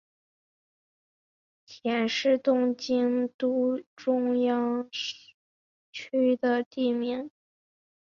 [1.67, 4.89] 佃是东京都中央
[5.91, 7.29] 区的地名。